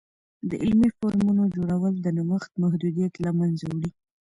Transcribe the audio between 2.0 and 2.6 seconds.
نوښت